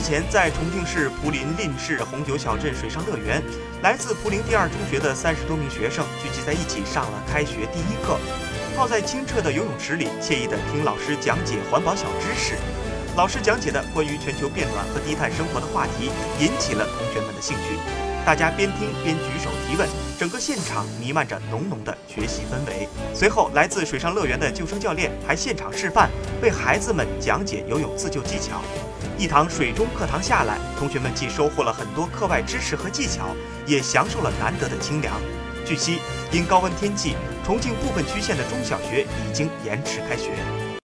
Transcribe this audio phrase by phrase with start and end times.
[0.00, 3.42] 之前，在重庆市涪陵蔺市红酒小镇水上乐园，
[3.82, 8.16] 来自涪陵第二中学的三十多名学生聚集在一起，上了开学第一课。
[8.74, 12.54] 泡在清澈的游泳池里，惬意地听老师讲解环保小知识。
[13.14, 16.08] 老师讲解的关于全球变暖和低碳生活的话题，
[16.40, 17.76] 引起了同学们的兴趣。
[18.24, 22.88] 大家边听边举手提问，整个现场弥漫着浓浓的学习氛围。
[23.14, 26.10] 随后，来自水上乐园的救生教练还现场示范，
[26.42, 28.60] 为孩子们讲解游泳自救技巧。
[29.16, 33.28] 一堂水中课堂下来，同学们既收获了很多课外知识和技巧，
[33.64, 35.14] 也享受了难得的清凉。
[35.64, 36.00] 据悉，
[36.32, 37.14] 因高温天气，
[37.46, 40.30] 重庆部分区县的中小学已经延迟开学。